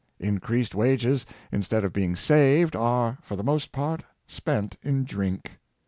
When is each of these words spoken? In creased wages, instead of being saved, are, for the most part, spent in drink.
In 0.19 0.39
creased 0.39 0.73
wages, 0.73 1.27
instead 1.51 1.83
of 1.83 1.93
being 1.93 2.15
saved, 2.15 2.75
are, 2.75 3.19
for 3.21 3.35
the 3.35 3.43
most 3.43 3.71
part, 3.71 4.03
spent 4.25 4.75
in 4.81 5.03
drink. 5.03 5.59